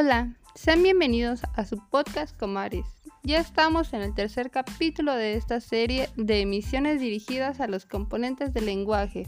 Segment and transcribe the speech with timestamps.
[0.00, 2.86] Hola, sean bienvenidos a su podcast Comares.
[3.24, 8.54] Ya estamos en el tercer capítulo de esta serie de emisiones dirigidas a los componentes
[8.54, 9.26] del lenguaje.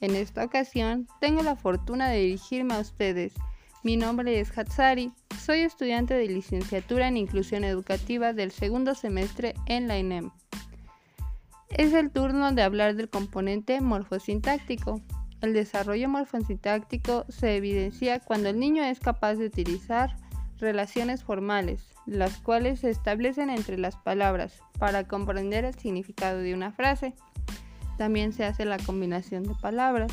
[0.00, 3.32] En esta ocasión tengo la fortuna de dirigirme a ustedes.
[3.84, 9.86] Mi nombre es Hatsari, soy estudiante de licenciatura en inclusión educativa del segundo semestre en
[9.86, 10.32] la INEM.
[11.68, 15.00] Es el turno de hablar del componente morfosintáctico,
[15.40, 20.16] el desarrollo morfosintáctico se evidencia cuando el niño es capaz de utilizar
[20.58, 26.72] relaciones formales, las cuales se establecen entre las palabras para comprender el significado de una
[26.72, 27.14] frase.
[27.96, 30.12] También se hace la combinación de palabras.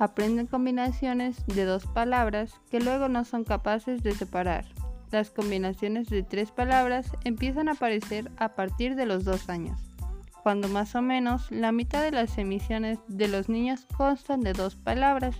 [0.00, 4.64] Aprenden combinaciones de dos palabras que luego no son capaces de separar.
[5.10, 9.88] Las combinaciones de tres palabras empiezan a aparecer a partir de los dos años
[10.42, 14.76] cuando más o menos la mitad de las emisiones de los niños constan de dos
[14.76, 15.36] palabras.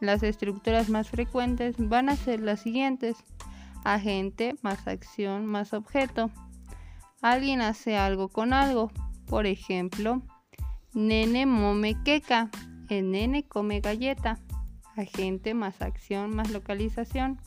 [0.00, 3.16] Las estructuras más frecuentes van a ser las siguientes.
[3.84, 6.30] Agente más acción más objeto.
[7.20, 8.90] Alguien hace algo con algo.
[9.26, 10.22] Por ejemplo,
[10.92, 12.50] nene mome queca.
[12.88, 14.40] El nene come galleta.
[14.96, 17.40] Agente más acción más localización.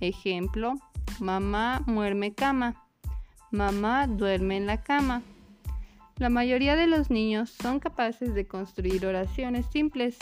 [0.00, 0.74] Ejemplo,
[1.20, 2.84] mamá muerme cama.
[3.50, 5.22] Mamá duerme en la cama.
[6.16, 10.16] La mayoría de los niños son capaces de construir oraciones simples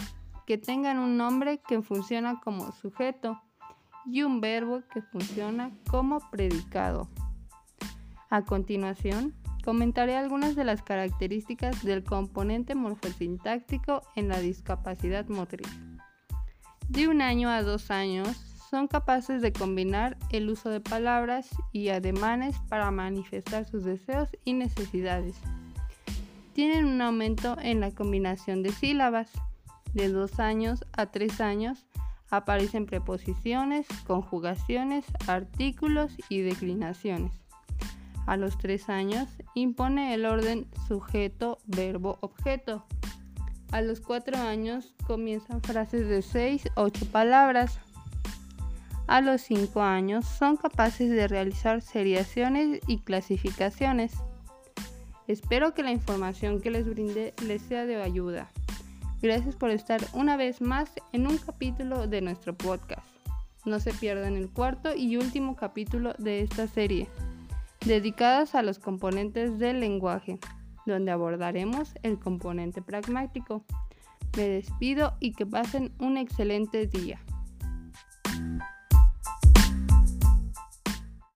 [0.46, 3.38] que tengan un nombre que funciona como sujeto
[4.06, 7.08] y un verbo que funciona como predicado.
[8.30, 9.34] A continuación,
[9.64, 15.68] comentaré algunas de las características del componente morfosintáctico en la discapacidad motriz.
[16.88, 18.28] De un año a dos años,
[18.70, 24.54] son capaces de combinar el uso de palabras y ademanes para manifestar sus deseos y
[24.54, 25.36] necesidades
[26.52, 29.30] tienen un aumento en la combinación de sílabas.
[29.94, 31.86] De 2 años a 3 años
[32.30, 37.32] aparecen preposiciones, conjugaciones, artículos y declinaciones.
[38.26, 42.86] A los 3 años impone el orden sujeto, verbo, objeto.
[43.70, 47.78] A los 4 años comienzan frases de 6, 8 palabras.
[49.08, 54.14] A los 5 años son capaces de realizar seriaciones y clasificaciones.
[55.28, 58.50] Espero que la información que les brinde les sea de ayuda.
[59.22, 63.06] Gracias por estar una vez más en un capítulo de nuestro podcast.
[63.64, 67.06] No se pierdan el cuarto y último capítulo de esta serie,
[67.84, 70.40] dedicadas a los componentes del lenguaje,
[70.86, 73.64] donde abordaremos el componente pragmático.
[74.36, 77.20] Me despido y que pasen un excelente día.